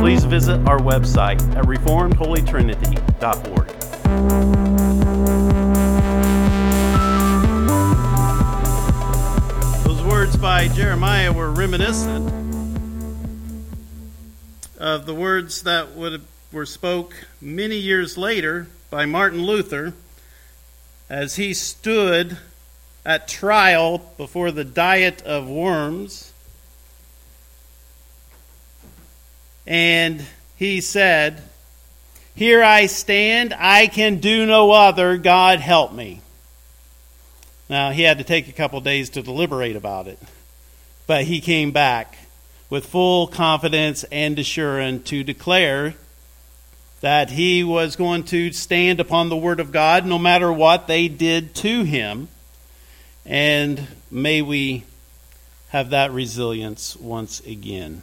[0.00, 3.66] please visit our website at reformedholytrinity.org.
[9.84, 12.32] Those words by Jeremiah were reminiscent
[14.78, 19.92] of the words that would, were spoke many years later by Martin Luther
[21.10, 22.38] as he stood
[23.04, 26.29] at trial before the Diet of Worms
[29.70, 31.40] and he said,
[32.34, 36.22] Here I stand, I can do no other, God help me.
[37.68, 40.18] Now, he had to take a couple days to deliberate about it,
[41.06, 42.18] but he came back
[42.68, 45.94] with full confidence and assurance to declare
[47.00, 51.06] that he was going to stand upon the Word of God no matter what they
[51.06, 52.26] did to him.
[53.24, 54.82] And may we
[55.68, 58.02] have that resilience once again.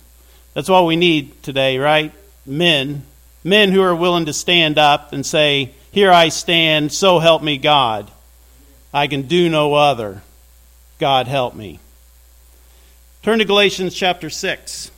[0.58, 2.12] That's all we need today, right?
[2.44, 3.04] Men.
[3.44, 7.60] Men who are willing to stand up and say, Here I stand, so help me
[7.60, 8.10] God.
[8.92, 10.24] I can do no other.
[10.98, 11.80] God help me.
[13.22, 14.90] Turn to Galatians chapter 6.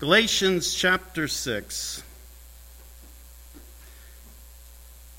[0.00, 2.02] Galatians chapter 6.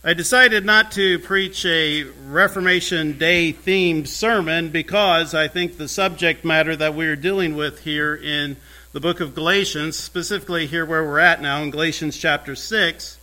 [0.07, 6.45] I decided not to preach a Reformation Day themed sermon because I think the subject
[6.45, 8.57] matter that we're dealing with here in
[8.91, 13.17] the book of Galatians, specifically here where we're at now in Galatians chapter 6,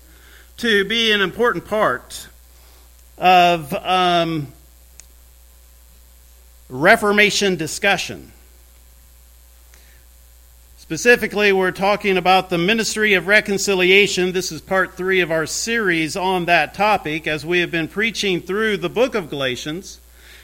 [0.56, 2.26] to be an important part
[3.16, 4.48] of um,
[6.68, 8.32] Reformation discussion.
[10.92, 14.32] Specifically, we're talking about the ministry of reconciliation.
[14.32, 18.42] This is part three of our series on that topic as we have been preaching
[18.42, 20.00] through the book of Galatians.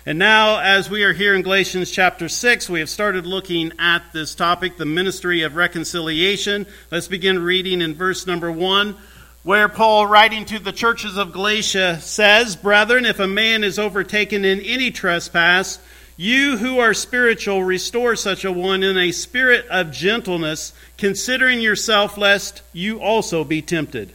[0.06, 4.10] And now, as we are here in Galatians chapter 6, we have started looking at
[4.14, 6.66] this topic, the ministry of reconciliation.
[6.90, 8.96] Let's begin reading in verse number 1,
[9.42, 14.46] where Paul, writing to the churches of Galatia, says, Brethren, if a man is overtaken
[14.46, 15.78] in any trespass,
[16.18, 22.18] you who are spiritual, restore such a one in a spirit of gentleness, considering yourself,
[22.18, 24.12] lest you also be tempted.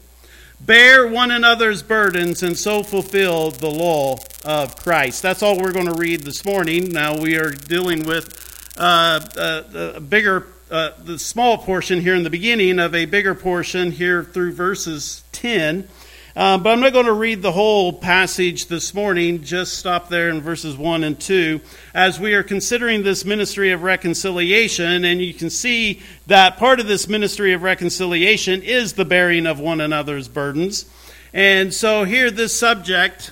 [0.59, 5.21] Bear one another's burdens, and so fulfill the law of Christ.
[5.21, 6.89] That's all we're going to read this morning.
[6.89, 12.23] Now we are dealing with uh, uh, a bigger, uh, the small portion here in
[12.23, 15.87] the beginning of a bigger portion here through verses 10.
[16.35, 20.29] Uh, but I'm not going to read the whole passage this morning, just stop there
[20.29, 21.61] in verses 1 and 2,
[21.93, 25.05] as we are considering this ministry of reconciliation.
[25.05, 29.59] And you can see that part of this ministry of reconciliation is the bearing of
[29.59, 30.89] one another's burdens.
[31.35, 33.31] And so, here, this subject,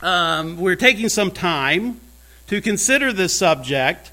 [0.00, 2.00] um, we're taking some time
[2.48, 4.10] to consider this subject.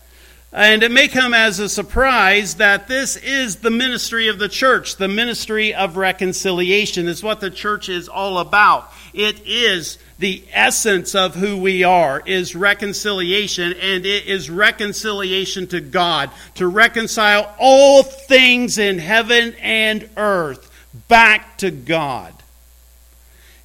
[0.54, 4.98] And it may come as a surprise that this is the ministry of the church,
[4.98, 7.08] the ministry of reconciliation.
[7.08, 8.92] is what the church is all about.
[9.14, 15.80] It is the essence of who we are is reconciliation and it is reconciliation to
[15.80, 20.70] God to reconcile all things in heaven and earth
[21.08, 22.34] back to God.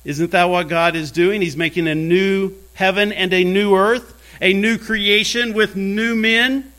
[0.05, 1.43] Isn't that what God is doing?
[1.43, 6.73] He's making a new heaven and a new earth, a new creation with new men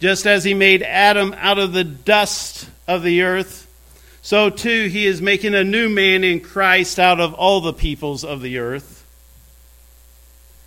[0.00, 3.66] just as he made Adam out of the dust of the earth,
[4.22, 8.24] so too he is making a new man in Christ out of all the peoples
[8.24, 9.04] of the earth.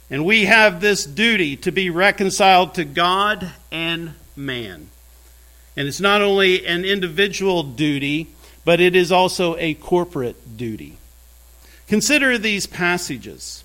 [0.09, 4.90] And we have this duty to be reconciled to God and man.
[5.78, 8.28] And it's not only an individual duty,
[8.66, 10.97] but it is also a corporate duty.
[11.88, 13.64] Consider these passages.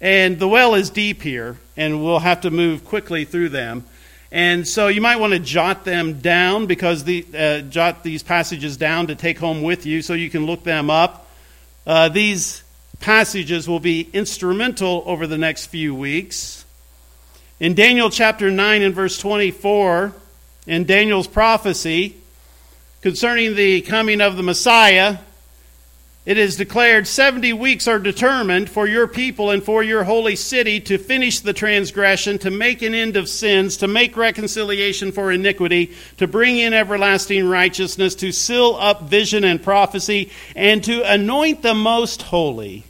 [0.00, 3.84] And the well is deep here, and we'll have to move quickly through them.
[4.32, 8.76] And so you might want to jot them down because the uh, jot these passages
[8.76, 11.30] down to take home with you so you can look them up.
[11.86, 12.62] Uh, these
[13.00, 16.64] passages will be instrumental over the next few weeks.
[17.60, 20.12] In Daniel chapter 9 and verse 24,
[20.66, 22.16] in Daniel's prophecy
[23.00, 25.18] concerning the coming of the Messiah,
[26.26, 30.80] it is declared 70 weeks are determined for your people and for your holy city
[30.80, 35.92] to finish the transgression, to make an end of sins, to make reconciliation for iniquity,
[36.16, 41.74] to bring in everlasting righteousness, to seal up vision and prophecy, and to anoint the
[41.74, 42.82] most holy.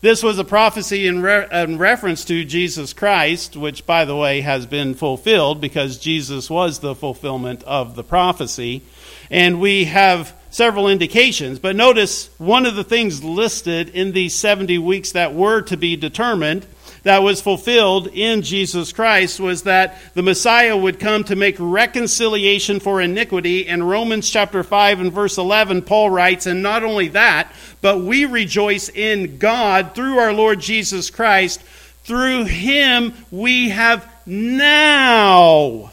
[0.00, 4.40] This was a prophecy in, re- in, reference to Jesus Christ, which, by the way,
[4.40, 8.82] has been fulfilled because Jesus was the fulfillment of the prophecy.
[9.30, 11.58] And we have several indications.
[11.58, 15.96] But notice one of the things listed in these 70 weeks that were to be
[15.96, 16.66] determined
[17.02, 22.80] that was fulfilled in Jesus Christ was that the Messiah would come to make reconciliation
[22.80, 23.66] for iniquity.
[23.66, 28.26] In Romans chapter 5 and verse 11, Paul writes, And not only that, but we
[28.26, 31.62] rejoice in God through our Lord Jesus Christ.
[32.04, 35.92] Through him we have now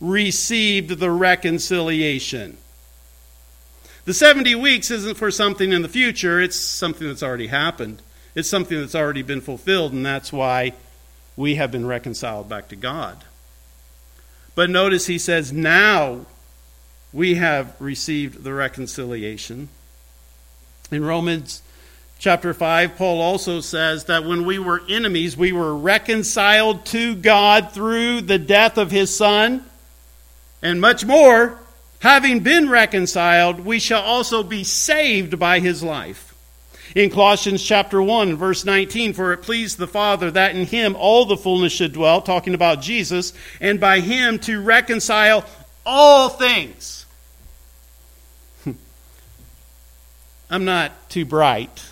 [0.00, 2.56] received the reconciliation.
[4.08, 8.00] The 70 weeks isn't for something in the future, it's something that's already happened.
[8.34, 10.72] It's something that's already been fulfilled, and that's why
[11.36, 13.22] we have been reconciled back to God.
[14.54, 16.24] But notice he says, now
[17.12, 19.68] we have received the reconciliation.
[20.90, 21.60] In Romans
[22.18, 27.72] chapter 5, Paul also says that when we were enemies, we were reconciled to God
[27.72, 29.66] through the death of his Son.
[30.62, 31.58] And much more,
[32.00, 36.34] Having been reconciled, we shall also be saved by his life.
[36.94, 41.24] In Colossians chapter 1, verse 19, for it pleased the Father that in him all
[41.24, 45.44] the fullness should dwell, talking about Jesus, and by him to reconcile
[45.84, 47.04] all things.
[50.50, 51.84] I'm not too bright.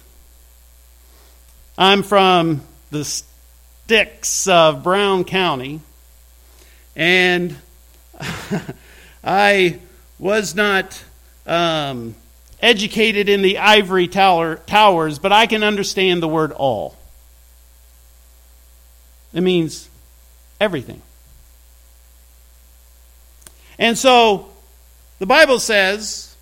[1.77, 5.81] I'm from the sticks of Brown County,
[6.95, 7.55] and
[9.25, 9.79] I
[10.19, 11.03] was not
[11.47, 12.15] um,
[12.61, 16.97] educated in the ivory tower, towers, but I can understand the word all.
[19.33, 19.89] It means
[20.61, 21.03] everything.
[23.79, 24.49] And so
[25.19, 26.35] the Bible says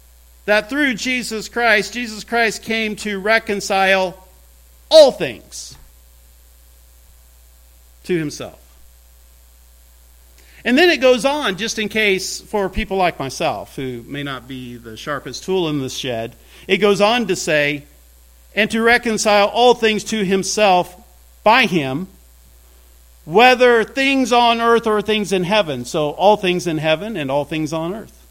[0.45, 4.27] that through Jesus Christ, Jesus Christ came to reconcile
[4.91, 5.77] all things
[8.05, 8.64] to himself.
[10.65, 14.49] And then it goes on, just in case for people like myself, who may not
[14.49, 16.35] be the sharpest tool in the shed,
[16.67, 17.85] it goes on to say,
[18.55, 20.97] and to reconcile all things to himself
[21.43, 22.09] by him,
[23.27, 25.85] whether things on earth or things in heaven.
[25.85, 28.24] So, all things in heaven and all things on earth.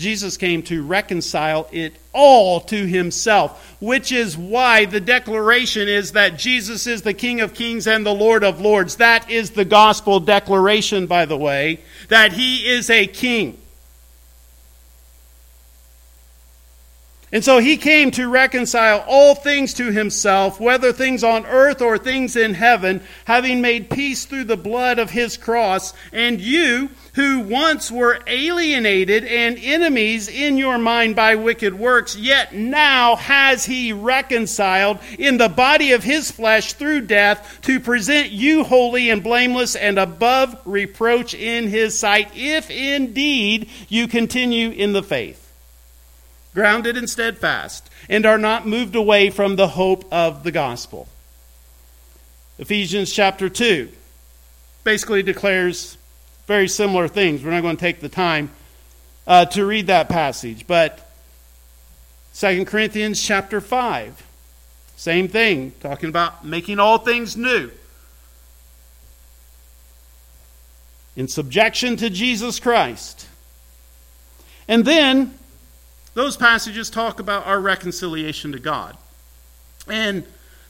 [0.00, 6.38] Jesus came to reconcile it all to himself, which is why the declaration is that
[6.38, 8.96] Jesus is the King of kings and the Lord of lords.
[8.96, 13.59] That is the gospel declaration, by the way, that he is a king.
[17.32, 21.96] And so he came to reconcile all things to himself, whether things on earth or
[21.96, 25.94] things in heaven, having made peace through the blood of his cross.
[26.12, 32.52] And you, who once were alienated and enemies in your mind by wicked works, yet
[32.52, 38.64] now has he reconciled in the body of his flesh through death to present you
[38.64, 45.02] holy and blameless and above reproach in his sight, if indeed you continue in the
[45.02, 45.49] faith
[46.54, 51.08] grounded and steadfast, and are not moved away from the hope of the gospel.
[52.58, 53.88] Ephesians chapter 2
[54.84, 55.96] basically declares
[56.46, 57.44] very similar things.
[57.44, 58.50] We're not going to take the time
[59.26, 61.10] uh, to read that passage, but
[62.34, 64.26] 2 Corinthians chapter 5,
[64.96, 67.70] same thing, talking about making all things new.
[71.16, 73.26] In subjection to Jesus Christ.
[74.68, 75.38] And then
[76.14, 78.96] those passages talk about our reconciliation to God
[79.86, 80.24] and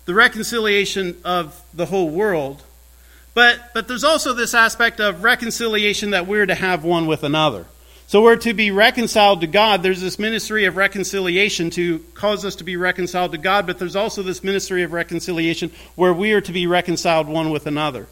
[0.05, 2.63] the reconciliation of the whole world.
[3.35, 7.67] But, but there's also this aspect of reconciliation that we're to have one with another.
[8.07, 9.85] So we're to be reconciled to God.
[9.85, 13.95] There's this ministry of reconciliation to cause us to be reconciled to God, but there's
[13.95, 18.09] also this ministry of reconciliation where we are to be reconciled one with another.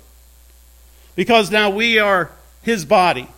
[1.17, 2.31] Because now we are
[2.63, 3.29] His body.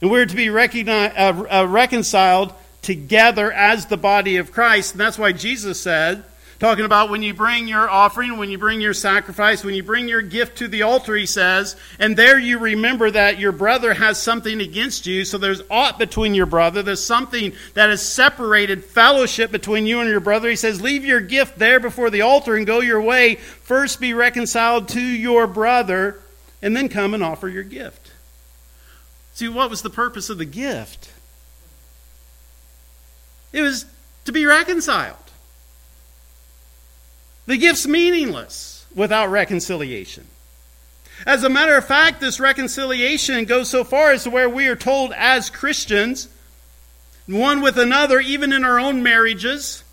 [0.00, 4.92] And we're to be uh, uh, reconciled together as the body of Christ.
[4.92, 6.24] And that's why Jesus said,
[6.58, 10.08] talking about when you bring your offering, when you bring your sacrifice, when you bring
[10.08, 14.20] your gift to the altar, he says, and there you remember that your brother has
[14.20, 15.24] something against you.
[15.24, 16.82] So there's aught between your brother.
[16.82, 20.50] There's something that has separated fellowship between you and your brother.
[20.50, 23.36] He says, leave your gift there before the altar and go your way.
[23.36, 26.20] First be reconciled to your brother,
[26.60, 28.12] and then come and offer your gift.
[29.32, 31.09] See, what was the purpose of the gift?
[33.52, 33.86] It was
[34.24, 35.16] to be reconciled.
[37.46, 40.26] The gift's meaningless without reconciliation.
[41.26, 44.76] As a matter of fact, this reconciliation goes so far as to where we are
[44.76, 46.28] told as Christians,
[47.26, 49.84] one with another, even in our own marriages,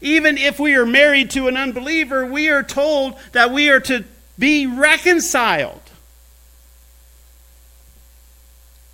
[0.00, 4.04] even if we are married to an unbeliever, we are told that we are to
[4.38, 5.80] be reconciled.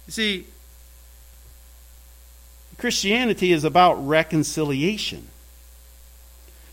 [0.06, 0.46] You see,
[2.80, 5.26] Christianity is about reconciliation.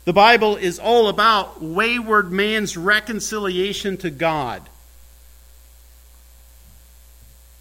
[0.06, 4.62] The Bible is all about wayward man's reconciliation to God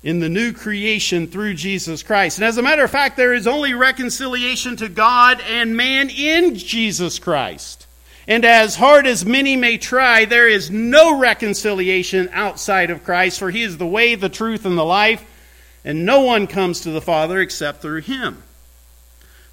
[0.06, 2.38] in the new creation through Jesus Christ.
[2.38, 6.54] And as a matter of fact, there is only reconciliation to God and man in
[6.54, 7.88] Jesus Christ.
[8.28, 13.50] And as hard as many may try, there is no reconciliation outside of Christ, for
[13.50, 15.24] he is the way, the truth, and the life,
[15.86, 18.42] and no one comes to the Father except through him.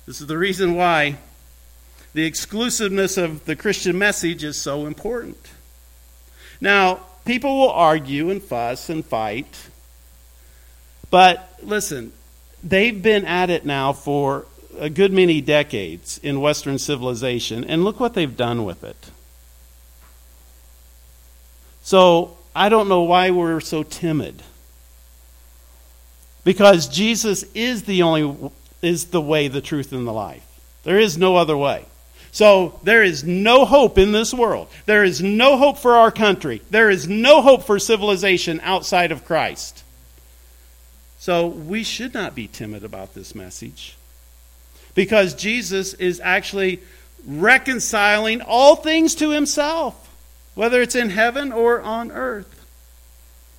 [0.06, 1.16] This is the reason why
[2.13, 5.38] the exclusiveness of the Christian message is so important.
[6.60, 9.70] Now, people will argue and fuss and fight
[11.13, 12.12] but listen,
[12.63, 14.48] they've been at it now for
[14.80, 19.12] a good many decades in Western civilization, and look what they've done with it.
[21.84, 24.42] So I don't know why we're so timid.
[26.44, 30.46] Because Jesus is the only is the way, the truth, and the life.
[30.84, 31.86] There is no other way.
[32.32, 34.68] So there is no hope in this world.
[34.86, 36.62] There is no hope for our country.
[36.70, 39.84] There is no hope for civilization outside of Christ.
[41.20, 43.96] So we should not be timid about this message
[44.96, 46.82] because Jesus is actually
[47.26, 49.96] reconciling all things to himself,
[50.56, 52.53] whether it's in heaven or on earth.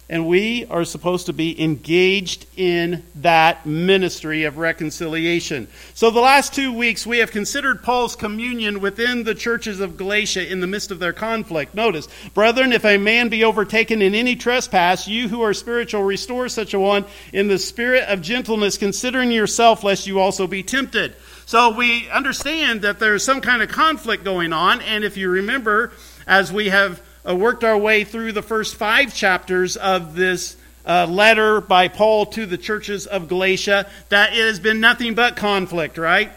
[0.06, 5.66] And we are supposed to be engaged in that ministry of reconciliation.
[5.94, 10.50] So, the last two weeks, we have considered Paul's communion within the churches of Galatia
[10.50, 11.74] in the midst of their conflict.
[11.74, 16.50] Notice, brethren, if a man be overtaken in any trespass, you who are spiritual, restore
[16.50, 21.16] such a one in the spirit of gentleness, considering yourself, lest you also be tempted.
[21.46, 24.82] So, we understand that there's some kind of conflict going on.
[24.82, 25.92] And if you remember,
[26.26, 31.06] as we have uh, worked our way through the first five chapters of this uh,
[31.08, 35.98] letter by Paul to the churches of Galatia that it has been nothing but conflict,
[35.98, 36.30] right?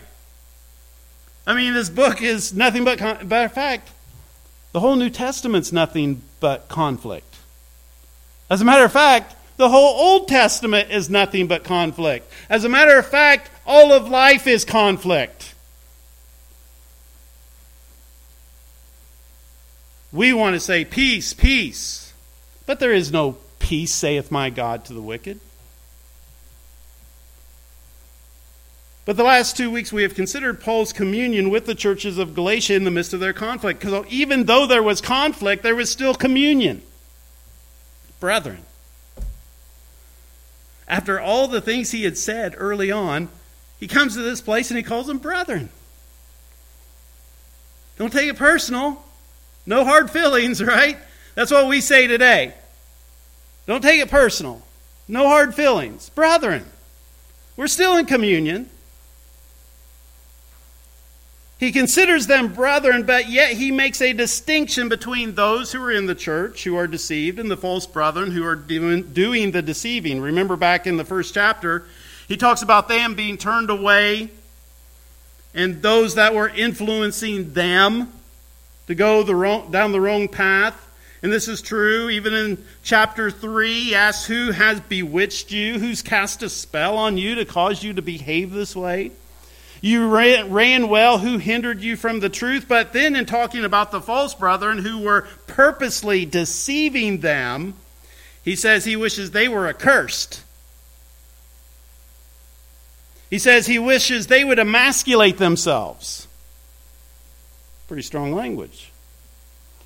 [1.45, 3.89] I mean, this book is nothing but, matter of fact,
[4.71, 7.35] the whole New Testament's nothing but conflict.
[8.49, 12.31] As a matter of fact, the whole Old Testament is nothing but conflict.
[12.49, 15.36] As a matter of fact, all of life is conflict.
[20.11, 22.13] We want to say, Peace, peace.
[22.65, 25.39] But there is no peace, saith my God to the wicked.
[29.07, 32.73] But the last two weeks we have considered Paul's communion with the churches of Galatia
[32.73, 33.79] in the midst of their conflict.
[33.79, 36.81] Because even though there was conflict, there was still communion.
[38.19, 38.65] Brethren,
[40.89, 43.29] after all the things he had said early on,
[43.79, 45.69] he comes to this place and he calls them brethren.
[47.97, 49.05] Don't take it personal.
[49.67, 50.97] No hard feelings, right?
[51.35, 52.55] That's what we say today.
[53.67, 54.63] Don't take it personal.
[55.07, 56.09] No hard feelings.
[56.09, 56.65] Brethren,
[57.55, 58.69] we're still in communion.
[61.59, 66.05] He considers them brethren, but yet he makes a distinction between those who are in
[66.05, 70.21] the church, who are deceived, and the false brethren who are doing, doing the deceiving.
[70.21, 71.85] Remember back in the first chapter,
[72.27, 74.29] he talks about them being turned away
[75.53, 78.11] and those that were influencing them
[78.87, 80.83] to go the wrong, down the wrong path.
[81.21, 83.83] And this is true even in chapter 3.
[83.83, 85.79] He asks, Who has bewitched you?
[85.79, 89.11] Who's cast a spell on you to cause you to behave this way?
[89.81, 92.65] You ran, ran, well, who hindered you from the truth?
[92.67, 97.75] But then, in talking about the false brethren who were purposely deceiving them,
[98.43, 100.43] he says he wishes they were accursed.
[103.29, 106.26] He says he wishes they would emasculate themselves.
[107.87, 108.91] Pretty strong language.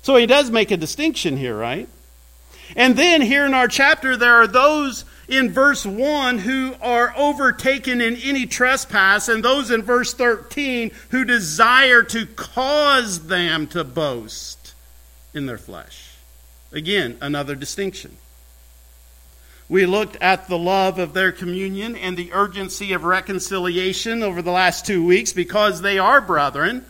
[0.02, 1.88] So he does make a distinction here, right?
[2.74, 8.00] And then here in our chapter, there are those in verse 1 who are overtaken
[8.00, 14.74] in any trespass, and those in verse 13 who desire to cause them to boast
[15.32, 16.16] in their flesh.
[16.72, 18.16] Again, another distinction.
[19.68, 24.50] We looked at the love of their communion and the urgency of reconciliation over the
[24.50, 26.84] last two weeks because they are brethren.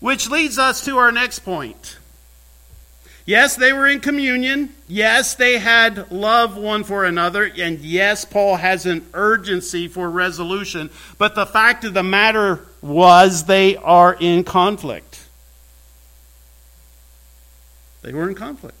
[0.00, 1.98] Which leads us to our next point.
[3.26, 4.74] Yes, they were in communion.
[4.86, 7.44] Yes, they had love one for another.
[7.56, 10.90] And yes, Paul has an urgency for resolution.
[11.16, 15.26] But the fact of the matter was they are in conflict.
[18.02, 18.76] They were in conflict.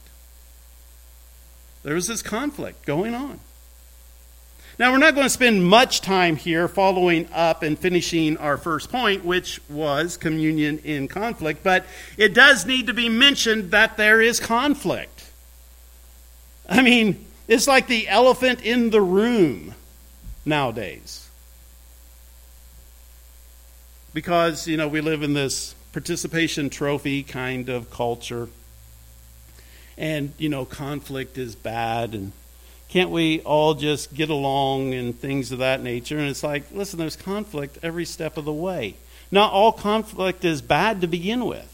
[1.82, 3.40] There was this conflict going on.
[4.76, 8.90] Now, we're not going to spend much time here following up and finishing our first
[8.90, 14.20] point, which was communion in conflict, but it does need to be mentioned that there
[14.20, 15.30] is conflict.
[16.68, 19.74] I mean, it's like the elephant in the room
[20.44, 21.28] nowadays.
[24.12, 28.48] Because, you know, we live in this participation trophy kind of culture.
[29.96, 32.32] And, you know, conflict is bad and
[32.94, 36.16] can't we all just get along and things of that nature?
[36.16, 38.94] And it's like, listen, there's conflict every step of the way.
[39.32, 41.68] Not all conflict is bad to begin with.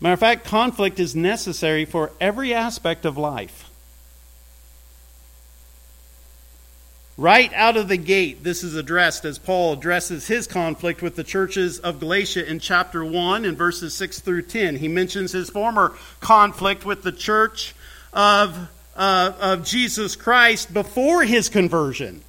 [0.00, 3.68] Matter of fact, conflict is necessary for every aspect of life.
[7.16, 11.24] Right out of the gate, this is addressed as Paul addresses his conflict with the
[11.24, 14.76] churches of Galatia in chapter 1 in verses 6 through 10.
[14.76, 17.74] He mentions his former conflict with the church
[18.12, 18.68] of
[19.00, 22.20] uh, of Jesus Christ before his conversion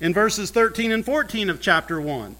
[0.00, 2.36] in verses 13 and 14 of chapter 1.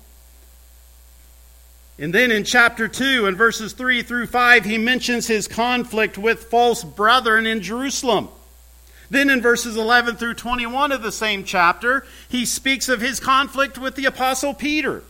[1.99, 6.45] And then in chapter 2, in verses 3 through 5, he mentions his conflict with
[6.45, 8.29] false brethren in Jerusalem.
[9.09, 13.79] Then in verses 11 through 21 of the same chapter, he speaks of his conflict
[13.79, 15.03] with the Apostle Peter.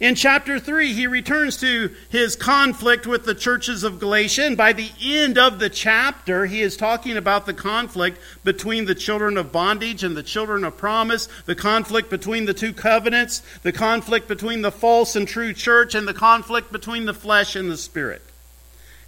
[0.00, 4.72] In chapter 3, he returns to his conflict with the churches of Galatia, and by
[4.72, 9.52] the end of the chapter, he is talking about the conflict between the children of
[9.52, 14.62] bondage and the children of promise, the conflict between the two covenants, the conflict between
[14.62, 18.22] the false and true church, and the conflict between the flesh and the spirit.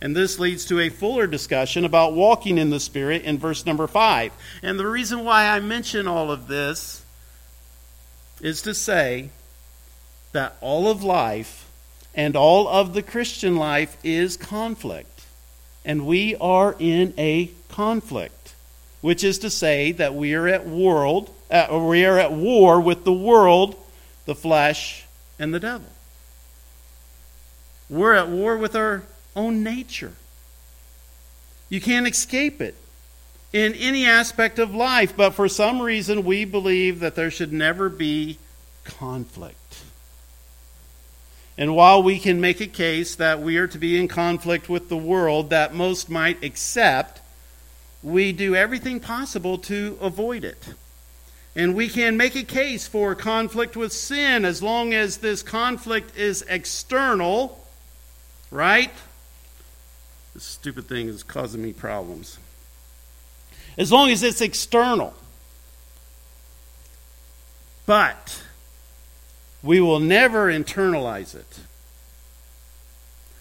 [0.02, 3.86] And this leads to a fuller discussion about walking in the Spirit in verse number
[3.86, 4.32] 5.
[4.62, 7.02] And the reason why I mention all of this
[8.42, 9.30] is to say
[10.34, 11.68] that all of life
[12.14, 15.22] and all of the Christian life is conflict.
[15.84, 18.54] And we are in a conflict,
[19.00, 23.04] which is to say that we are at world, uh, we are at war with
[23.04, 23.76] the world,
[24.26, 25.04] the flesh,
[25.38, 25.88] and the devil.
[27.88, 29.04] We're at war with our
[29.36, 30.14] own nature.
[31.68, 32.74] You can't escape it
[33.52, 37.88] in any aspect of life, but for some reason we believe that there should never
[37.88, 38.38] be
[38.84, 39.83] conflict.
[41.56, 44.88] And while we can make a case that we are to be in conflict with
[44.88, 47.20] the world that most might accept,
[48.02, 50.74] we do everything possible to avoid it.
[51.56, 56.16] And we can make a case for conflict with sin as long as this conflict
[56.16, 57.64] is external,
[58.50, 58.90] right?
[60.34, 62.38] This stupid thing is causing me problems.
[63.78, 65.14] As long as it's external.
[67.86, 68.42] But
[69.64, 71.60] we will never internalize it.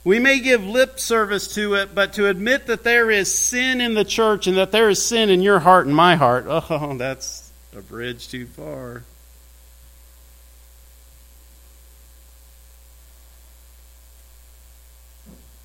[0.06, 3.94] We may give lip service to it, but to admit that there is sin in
[3.94, 7.52] the church and that there is sin in your heart and my heart, oh, that's
[7.78, 9.04] a bridge too far.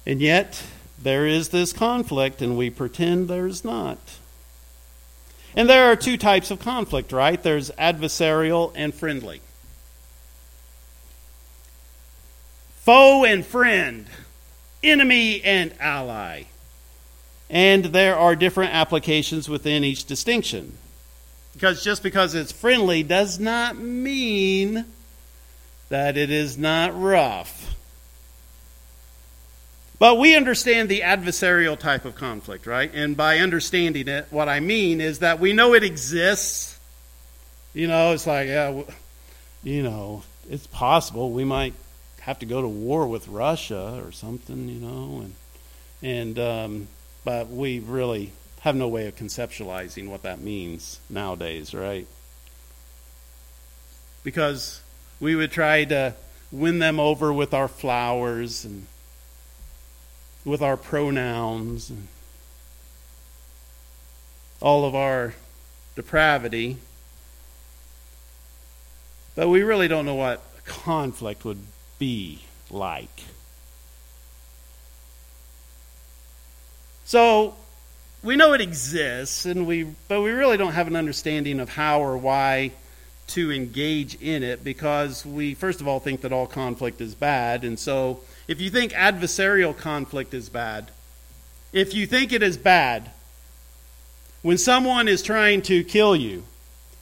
[0.07, 0.63] And yet,
[1.01, 3.99] there is this conflict, and we pretend there's not.
[5.55, 7.43] And there are two types of conflict, right?
[7.43, 9.43] There's adversarial and friendly.
[12.89, 14.07] Foe and friend,
[14.83, 16.45] enemy and ally.
[17.51, 20.79] And there are different applications within each distinction.
[21.53, 24.87] Because just because it's friendly does not mean
[25.91, 27.75] that it is not rough.
[29.99, 32.91] But we understand the adversarial type of conflict, right?
[32.95, 36.81] And by understanding it, what I mean is that we know it exists.
[37.75, 38.83] You know, it's like, yeah,
[39.63, 41.75] you know, it's possible we might
[42.29, 45.35] have to go to war with Russia or something, you know, and
[46.03, 46.89] and um,
[47.25, 52.07] but we really have no way of conceptualizing what that means nowadays, right?
[54.23, 54.83] Because
[55.19, 56.15] we would try to
[56.53, 58.87] win them over with our flowers and
[60.45, 62.09] with our pronouns and
[64.61, 65.33] all of our
[65.97, 66.77] depravity.
[69.35, 71.63] But we really don't know what conflict would
[71.99, 73.25] be like.
[77.05, 77.55] So
[78.23, 82.03] we know it exists, and we, but we really don't have an understanding of how
[82.03, 82.73] or why
[83.29, 87.65] to engage in it because we, first of all, think that all conflict is bad.
[87.65, 90.91] And so if you think adversarial conflict is bad,
[91.73, 93.11] if you think it is bad,
[94.43, 96.45] when someone is trying to kill you,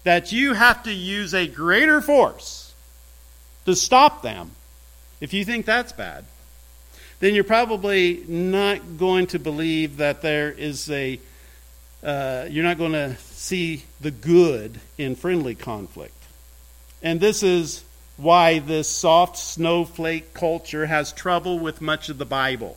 [0.04, 2.74] that you have to use a greater force
[3.64, 4.52] to stop them.
[5.20, 6.24] If you think that's bad,
[7.20, 11.18] then you're probably not going to believe that there is a,
[12.02, 16.12] uh, you're not going to see the good in friendly conflict.
[17.02, 17.84] And this is
[18.16, 22.76] why this soft snowflake culture has trouble with much of the Bible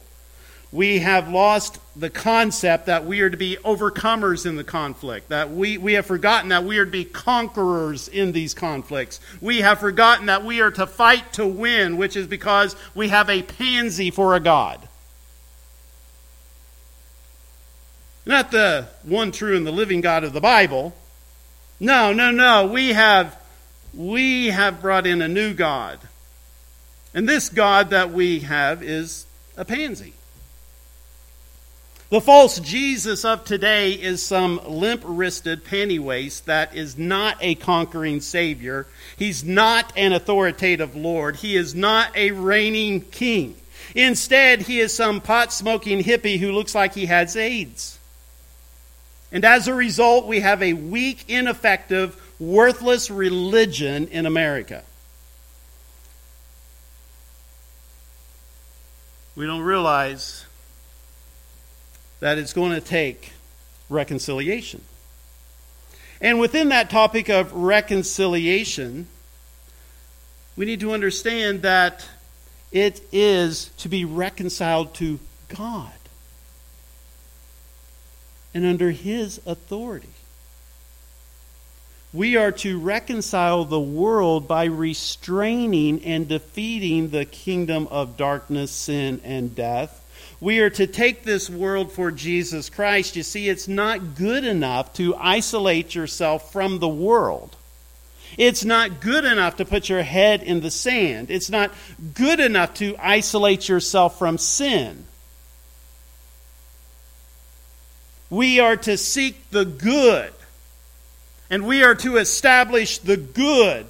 [0.72, 5.50] we have lost the concept that we are to be overcomers in the conflict, that
[5.50, 9.20] we, we have forgotten that we are to be conquerors in these conflicts.
[9.42, 13.30] We have forgotten that we are to fight to win, which is because we have
[13.30, 14.88] a pansy for a God.
[18.26, 20.94] Not the one true and the living God of the Bible.
[21.80, 22.68] No, no, no.
[22.68, 23.42] We have,
[23.92, 26.00] we have brought in a new God.
[27.16, 29.26] And this God that we have is
[29.58, 30.14] a pansy.
[32.10, 38.20] The false Jesus of today is some limp wristed pennywaist that is not a conquering
[38.20, 38.88] Savior.
[39.16, 41.36] He's not an authoritative Lord.
[41.36, 43.56] He is not a reigning king.
[43.94, 48.00] Instead, he is some pot smoking hippie who looks like he has AIDS.
[49.32, 54.84] And as a result, we have a weak, ineffective, worthless religion in America.
[59.36, 60.46] We don't realize
[62.20, 63.32] that it's going to take
[63.90, 64.82] reconciliation.
[66.22, 69.08] And within that topic of reconciliation,
[70.58, 72.08] we need to understand that
[72.72, 75.92] it is to be reconciled to God
[78.54, 80.10] and under His authority.
[82.12, 89.22] We are to reconcile the world by restraining and defeating the kingdom of darkness, sin,
[89.24, 89.99] and death
[90.42, 93.16] we are to take this world for Jesus Christ.
[93.16, 97.56] You see, it's not good enough to isolate yourself from the world.
[98.38, 101.30] It's not good enough to put your head in the sand.
[101.30, 101.72] It's not
[102.14, 105.06] good enough to isolate yourself from sin.
[108.30, 110.32] We are to seek the good,
[111.50, 113.88] and we are to establish the good,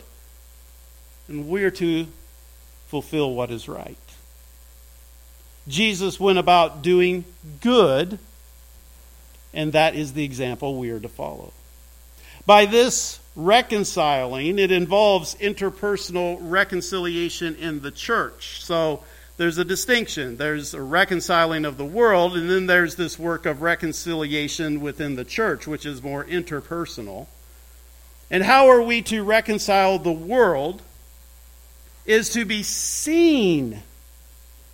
[1.28, 2.08] and we are to
[2.88, 3.98] fulfill what is right.
[5.70, 7.24] Jesus went about doing
[7.62, 8.20] good,
[9.54, 11.54] and that is the example we are to follow.
[12.46, 18.64] By this reconciling, it involves interpersonal reconciliation in the church.
[18.64, 19.04] So
[19.38, 20.38] there's a distinction.
[20.38, 25.24] There's a reconciling of the world, and then there's this work of reconciliation within the
[25.24, 27.28] church, which is more interpersonal.
[28.32, 30.82] And how are we to reconcile the world?
[32.06, 33.84] Is to be seen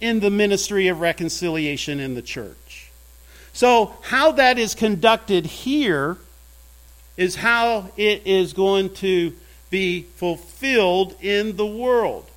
[0.02, 2.92] in the ministry of reconciliation in the church.
[3.54, 6.18] So, how that is conducted here
[7.16, 9.34] is how it is going to
[9.70, 12.30] be fulfilled in the world.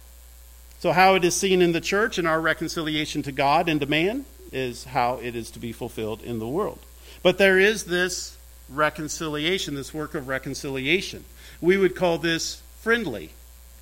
[0.78, 3.86] So, how it is seen in the church and our reconciliation to God and to
[3.86, 6.78] man is how it is to be fulfilled in the world.
[7.22, 8.36] But there is this
[8.68, 11.24] reconciliation, this work of reconciliation.
[11.60, 13.30] We would call this friendly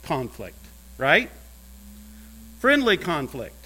[0.03, 0.59] conflict,
[0.97, 1.31] right?
[2.61, 3.66] Friendly conflict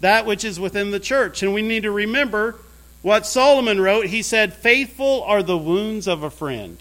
[0.00, 1.42] that which is within the church.
[1.42, 2.56] And we need to remember
[3.02, 4.06] what Solomon wrote.
[4.06, 6.78] He said, Faithful are the wounds of a friend.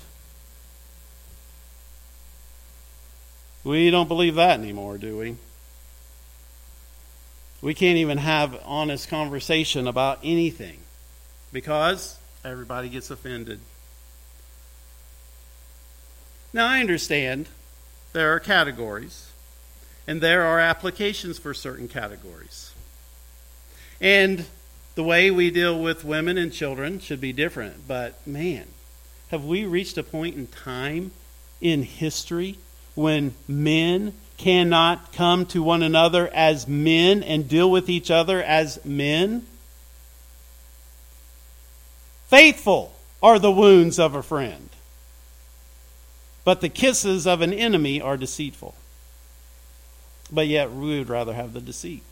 [3.63, 5.35] We don't believe that anymore, do we?
[7.61, 10.77] We can't even have honest conversation about anything
[11.51, 13.59] because everybody gets offended.
[16.53, 17.47] Now, I understand
[18.13, 19.31] there are categories,
[20.07, 22.71] and there are applications for certain categories.
[23.99, 24.45] And
[24.95, 27.87] the way we deal with women and children should be different.
[27.87, 28.65] But man,
[29.29, 31.11] have we reached a point in time
[31.61, 32.57] in history
[32.95, 38.83] when men cannot come to one another as men and deal with each other as
[38.85, 39.45] men?
[42.27, 44.69] Faithful are the wounds of a friend,
[46.43, 48.75] but the kisses of an enemy are deceitful.
[50.31, 52.03] But yet, we would rather have the deceit.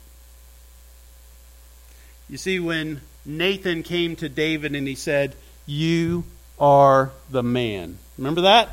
[2.28, 5.34] You see, when Nathan came to David and he said,
[5.66, 6.24] You
[6.58, 7.98] are the man.
[8.18, 8.68] Remember that?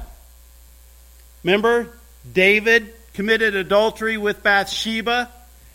[1.43, 1.89] Remember?
[2.31, 5.29] David committed adultery with Bathsheba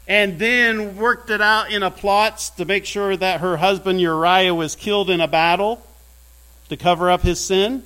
[0.08, 4.54] and then worked it out in a plot to make sure that her husband Uriah
[4.54, 5.84] was killed in a battle
[6.70, 7.82] to cover up his sin.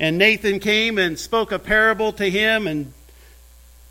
[0.00, 2.92] And Nathan came and spoke a parable to him, and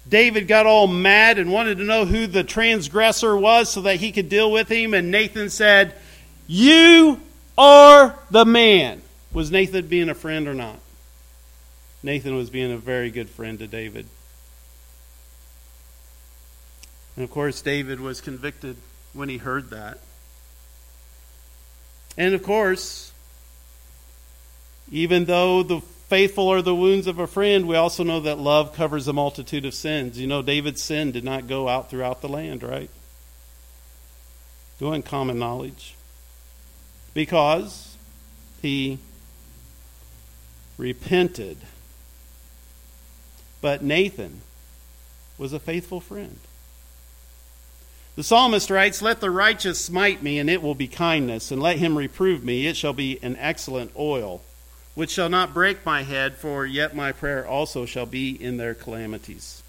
[0.09, 4.11] David got all mad and wanted to know who the transgressor was so that he
[4.11, 4.93] could deal with him.
[4.93, 5.93] And Nathan said,
[6.47, 7.21] You
[7.57, 9.01] are the man.
[9.31, 10.79] Was Nathan being a friend or not?
[12.01, 14.07] Nathan was being a very good friend to David.
[17.15, 18.77] And of course, David was convicted
[19.13, 19.99] when he heard that.
[22.17, 23.11] And of course,
[24.91, 28.73] even though the faithful are the wounds of a friend, we also know that love
[28.73, 30.19] covers a multitude of sins.
[30.19, 32.89] You know, David's sin did not go out throughout the land, right?
[34.79, 35.95] Doing common knowledge.
[37.13, 37.95] Because
[38.61, 38.97] he
[40.77, 41.57] repented.
[43.61, 44.41] But Nathan
[45.37, 46.39] was a faithful friend.
[48.15, 51.77] The psalmist writes, Let the righteous smite me, and it will be kindness, and let
[51.77, 54.41] him reprove me, it shall be an excellent oil,
[54.99, 58.73] which shall not break my head, for yet my prayer also shall be in their
[58.73, 59.63] calamities.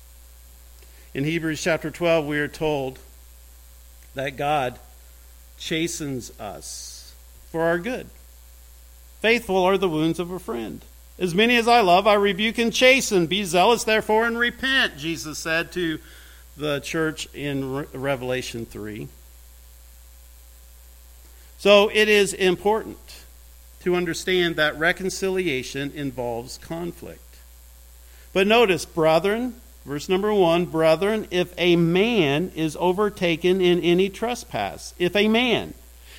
[1.15, 2.99] In Hebrews chapter 12, we are told
[4.17, 4.81] that God
[5.57, 7.15] chastens us
[7.53, 8.09] for our good.
[9.21, 10.85] Faithful are the wounds of a friend.
[11.17, 13.29] As many as I love, I rebuke and chasten.
[13.29, 16.01] Be zealous, therefore, and repent, Jesus said to
[16.57, 19.07] the church in Re- Revelation 3.
[21.59, 23.20] So it is important
[23.85, 27.23] to understand that reconciliation involves conflict.
[28.33, 34.95] But notice, brethren, verse number one, brethren, if a man is overtaken in any trespass,
[34.99, 35.75] if a man,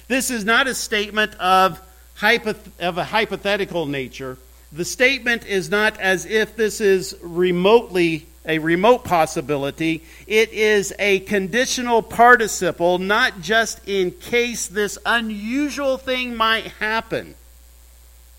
[0.07, 1.79] this is not a statement of,
[2.17, 4.37] hypoth- of a hypothetical nature.
[4.73, 10.03] The statement is not as if this is remotely a remote possibility.
[10.25, 17.35] It is a conditional participle, not just in case this unusual thing might happen.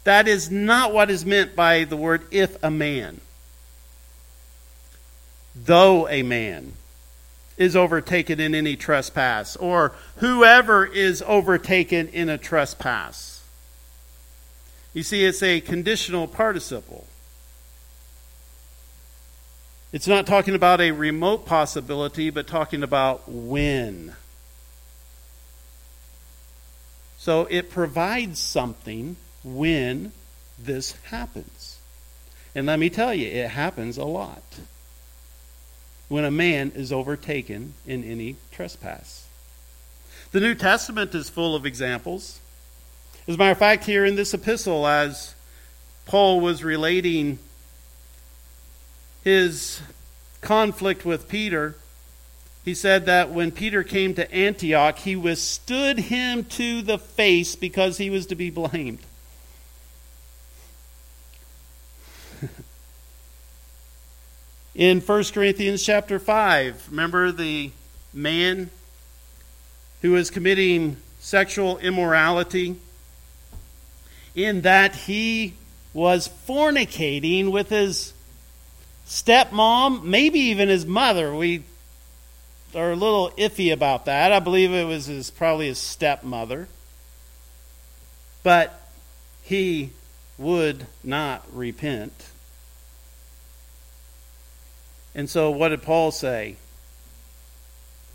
[0.05, 3.21] That is not what is meant by the word if a man.
[5.55, 6.73] Though a man
[7.57, 13.45] is overtaken in any trespass, or whoever is overtaken in a trespass.
[14.95, 17.07] You see, it's a conditional participle.
[19.93, 24.15] It's not talking about a remote possibility, but talking about when.
[27.19, 30.12] So it provides something when
[30.59, 31.78] this happens.
[32.55, 34.42] And let me tell you, it happens a lot
[36.09, 39.26] when a man is overtaken in any trespass.
[40.33, 42.40] The New Testament is full of examples.
[43.26, 45.35] As a matter of fact, here in this epistle, as
[46.07, 47.38] Paul was relating
[49.24, 49.81] his
[50.40, 51.76] conflict with Peter,
[52.64, 57.98] he said that when Peter came to Antioch, he withstood him to the face because
[57.98, 59.00] he was to be blamed.
[64.75, 67.73] In 1 Corinthians chapter 5, remember the
[68.15, 68.71] man
[70.01, 72.77] who was committing sexual immorality?
[74.35, 75.53] In that he
[75.93, 78.15] was fornicating with his
[79.07, 81.35] stepmom, maybe even his mother.
[81.35, 81.65] We
[82.75, 84.33] are a little iffy about that.
[84.33, 86.67] I believe it was his probably his stepmother.
[88.43, 88.89] But
[89.43, 89.91] he
[90.39, 92.32] would not repent.
[95.14, 96.57] And so what did Paul say?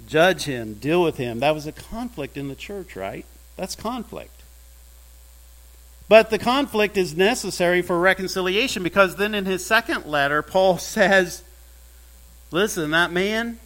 [0.08, 1.40] Judge him, deal with him.
[1.40, 3.26] That was a conflict in the church, right?
[3.56, 4.32] That's conflict.
[6.10, 11.44] But the conflict is necessary for reconciliation because then in his second letter, Paul says,
[12.50, 13.60] Listen, that man,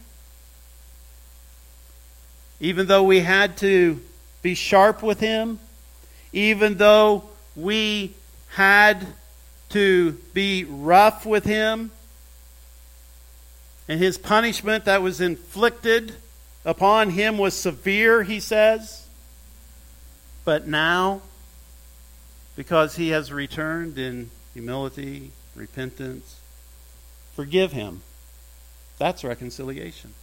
[2.58, 4.00] even though we had to
[4.42, 5.60] be sharp with him,
[6.32, 8.14] even though we
[8.48, 9.06] had
[9.68, 11.92] to be rough with him,
[13.92, 16.14] and his punishment that was inflicted
[16.64, 19.06] upon him was severe, he says.
[20.46, 21.20] But now,
[22.56, 26.40] because he has returned in humility, repentance.
[27.36, 28.00] Forgive him.
[28.96, 30.14] That's reconciliation.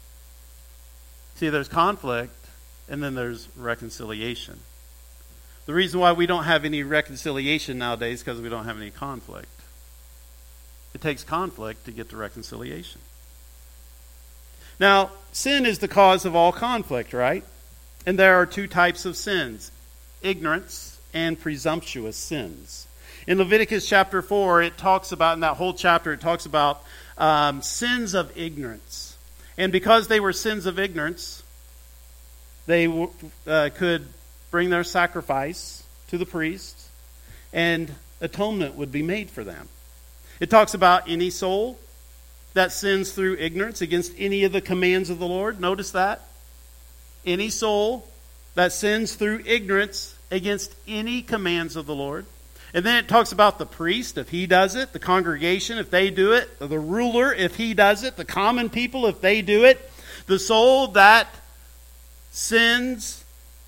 [1.35, 2.47] See, there's conflict,
[2.89, 4.61] and then there's reconciliation.
[5.67, 8.89] The reason why we don't have any reconciliation nowadays is because we don't have any
[8.89, 9.61] conflict.
[10.95, 13.01] It takes conflict to get to reconciliation.
[14.79, 17.43] Now, sin is the cause of all conflict, right?
[18.05, 19.71] And there are two types of sins
[20.21, 22.87] ignorance and presumptuous sins.
[23.27, 26.81] In Leviticus chapter 4, it talks about, in that whole chapter, it talks about
[27.17, 29.17] um, sins of ignorance.
[29.57, 31.43] And because they were sins of ignorance,
[32.65, 32.87] they
[33.47, 34.07] uh, could
[34.51, 36.87] bring their sacrifice to the priest,
[37.53, 39.67] and atonement would be made for them.
[40.39, 41.79] It talks about any soul
[42.53, 45.59] that sins through ignorance against any of the commands of the Lord.
[45.59, 46.21] Notice that.
[47.25, 48.07] Any soul
[48.55, 52.25] that sins through ignorance against any commands of the Lord.
[52.73, 56.11] And then it talks about the priest, if he does it, the congregation, if they
[56.11, 59.91] do it, the ruler, if he does it, the common people, if they do it.
[60.27, 61.27] The soul that
[62.31, 63.23] sins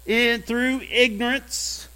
[0.06, 1.88] in through ignorance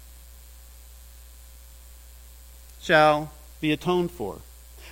[2.80, 4.38] shall be atoned for.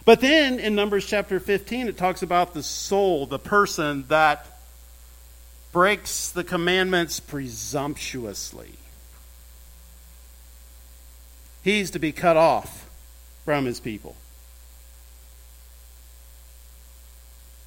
[0.05, 4.47] But then in Numbers chapter 15, it talks about the soul, the person that
[5.73, 8.73] breaks the commandments presumptuously.
[11.63, 12.89] He's to be cut off
[13.47, 14.15] from his people.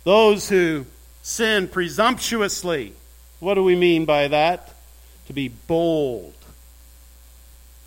[0.03, 0.85] Those who
[1.23, 2.93] sin presumptuously,
[3.39, 4.73] what do we mean by that?
[5.25, 6.35] To be bold,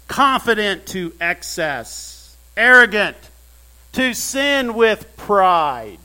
[0.09, 3.17] confident to excess, arrogant,
[3.93, 5.99] to sin with pride.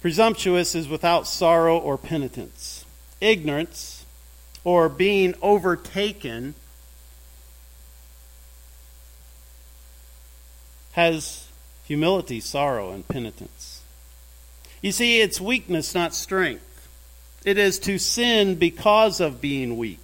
[0.00, 2.86] Presumptuous is without sorrow or penitence.
[3.20, 4.06] Ignorance,
[4.64, 6.54] or being overtaken,
[10.92, 11.48] has
[11.84, 13.82] humility, sorrow, and penitence.
[14.80, 16.69] You see, it's weakness, not strength.
[17.44, 19.98] It is to sin because of being weak.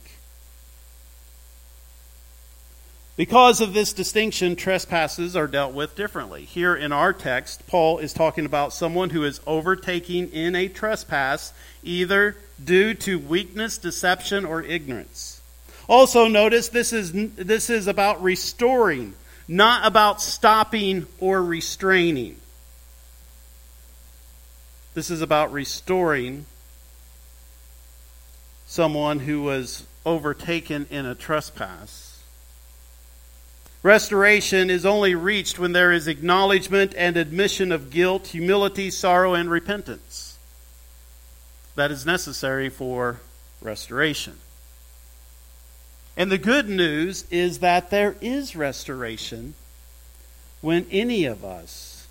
[3.17, 6.45] Because of this distinction, trespasses are dealt with differently.
[6.45, 11.55] Here in our text, Paul is talking about someone who is overtaking in a trespass,
[11.83, 15.41] either due to weakness, deception, or ignorance.
[15.89, 19.15] Also, notice this is, this is about restoring,
[19.49, 22.37] not about stopping or restraining.
[24.93, 26.45] This is about restoring
[28.67, 32.23] someone who was overtaken in a trespass.
[33.83, 39.49] Restoration is only reached when there is acknowledgement and admission of guilt, humility, sorrow, and
[39.49, 40.39] repentance.
[41.77, 43.21] That is necessary for
[43.61, 44.39] restoration.
[46.17, 49.55] And the good news is that there is restoration
[50.63, 52.09] when any of us,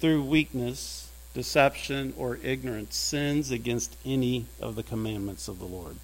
[0.00, 0.99] through weakness,
[1.34, 5.96] deception, or ignorance, sins against any of the commandments of the Lord.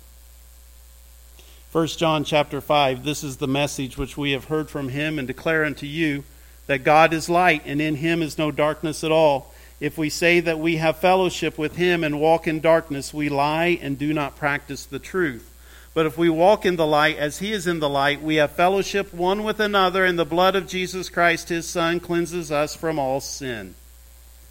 [1.72, 5.26] 1 John chapter 5 This is the message which we have heard from him and
[5.26, 6.24] declare unto you
[6.66, 9.52] that God is light and in him is no darkness at all.
[9.78, 13.78] If we say that we have fellowship with him and walk in darkness, we lie
[13.82, 15.52] and do not practice the truth.
[15.92, 18.52] But if we walk in the light as he is in the light, we have
[18.52, 22.98] fellowship one with another, and the blood of Jesus Christ his Son cleanses us from
[22.98, 23.74] all sin.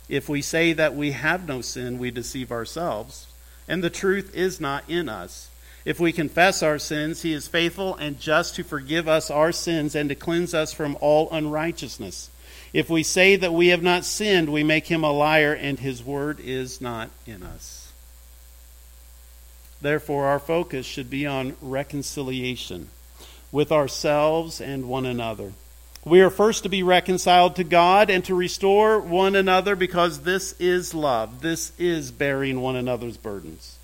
[0.08, 3.28] If we say that we have no sin, we deceive ourselves,
[3.68, 5.50] and the truth is not in us.
[5.84, 9.96] If we confess our sins, he is faithful and just to forgive us our sins
[9.96, 12.30] and to cleanse us from all unrighteousness.
[12.74, 16.04] If we say that we have not sinned, we make him a liar, and his
[16.04, 17.94] word is not in us.
[19.82, 22.90] Therefore, our focus should be on reconciliation
[23.52, 25.54] with ourselves and one another.
[26.08, 30.54] We are first to be reconciled to God and to restore one another because this
[30.60, 31.42] is love.
[31.42, 33.78] This is bearing one another's burdens.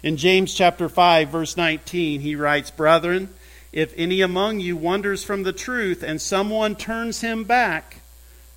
[0.00, 3.30] In James chapter 5 verse 19, he writes, "Brethren,
[3.72, 7.96] if any among you wanders from the truth and someone turns him back,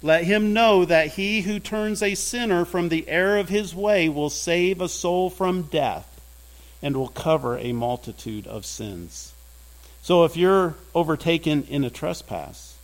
[0.03, 4.07] let him know that he who turns a sinner from the error of his way
[4.07, 6.21] will save a soul from death
[6.79, 9.31] and will cover a multitude of sins."
[10.03, 12.75] So if you're overtaken in a trespass,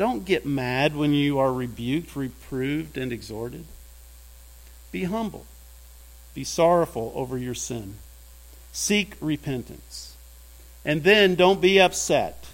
[0.00, 3.66] don't get mad when you are rebuked, reproved, and exhorted.
[4.90, 5.44] Be humble.
[6.32, 7.96] Be sorrowful over your sin.
[8.72, 10.16] Seek repentance.
[10.86, 12.46] And then don't be upset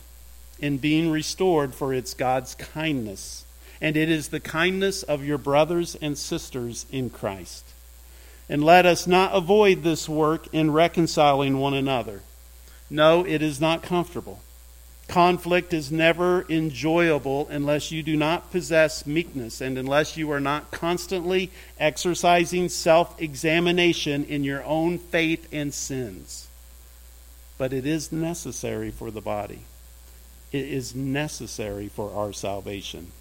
[0.58, 3.44] in being restored, for it's God's kindness.
[3.80, 7.64] And it is the kindness of your brothers and sisters in Christ.
[8.48, 12.22] And let us not avoid this work in reconciling one another.
[12.90, 14.40] No, it is not comfortable.
[15.08, 20.70] Conflict is never enjoyable unless you do not possess meekness and unless you are not
[20.72, 26.48] constantly exercising self examination in your own faith and sins.
[27.56, 29.60] But it is necessary for the body,
[30.52, 33.12] it is necessary for our salvation.